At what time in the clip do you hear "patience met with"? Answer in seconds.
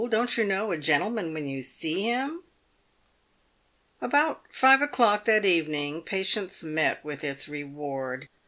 6.01-7.23